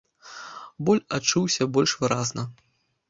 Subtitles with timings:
[0.87, 2.49] Боль адчуўся больш выразна.